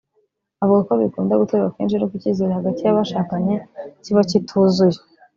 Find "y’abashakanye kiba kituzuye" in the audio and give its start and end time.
2.83-4.99